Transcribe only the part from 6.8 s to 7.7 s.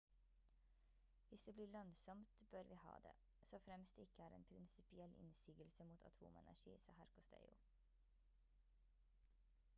sa herr costello